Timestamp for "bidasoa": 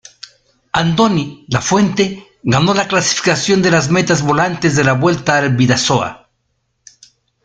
5.55-6.27